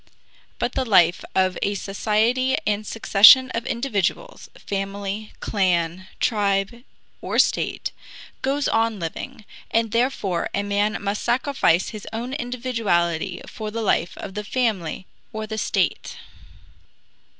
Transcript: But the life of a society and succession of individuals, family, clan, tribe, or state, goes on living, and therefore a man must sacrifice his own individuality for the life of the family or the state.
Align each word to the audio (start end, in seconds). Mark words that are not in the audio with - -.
But 0.57 0.71
the 0.71 0.83
life 0.83 1.23
of 1.35 1.59
a 1.61 1.75
society 1.75 2.57
and 2.65 2.87
succession 2.87 3.51
of 3.51 3.67
individuals, 3.67 4.49
family, 4.57 5.31
clan, 5.41 6.07
tribe, 6.19 6.81
or 7.21 7.37
state, 7.37 7.91
goes 8.41 8.67
on 8.67 8.97
living, 8.99 9.45
and 9.69 9.91
therefore 9.91 10.49
a 10.55 10.63
man 10.63 10.97
must 11.03 11.21
sacrifice 11.21 11.89
his 11.89 12.07
own 12.11 12.33
individuality 12.33 13.41
for 13.45 13.69
the 13.69 13.83
life 13.83 14.17
of 14.17 14.33
the 14.33 14.43
family 14.43 15.05
or 15.31 15.45
the 15.45 15.59
state. 15.59 16.17